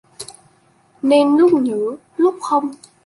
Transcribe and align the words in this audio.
Nên 1.01 1.37
lúc 1.37 1.51
nhớ 1.53 1.95
lúc 2.17 2.35
không 2.41 2.71